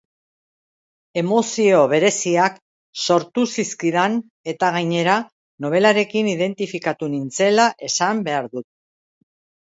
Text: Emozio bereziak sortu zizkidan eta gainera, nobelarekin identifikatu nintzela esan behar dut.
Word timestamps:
Emozio 1.21 1.81
bereziak 1.89 2.55
sortu 3.03 3.43
zizkidan 3.57 4.15
eta 4.53 4.69
gainera, 4.77 5.17
nobelarekin 5.65 6.31
identifikatu 6.31 7.11
nintzela 7.13 7.67
esan 7.89 8.25
behar 8.29 8.49
dut. 8.57 8.67